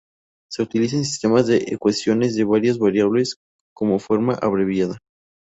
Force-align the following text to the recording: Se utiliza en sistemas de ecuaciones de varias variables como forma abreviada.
Se 0.51 0.63
utiliza 0.63 0.95
en 0.97 1.05
sistemas 1.05 1.45
de 1.45 1.57
ecuaciones 1.57 2.35
de 2.35 2.43
varias 2.43 2.79
variables 2.79 3.35
como 3.71 3.99
forma 3.99 4.33
abreviada. 4.33 4.97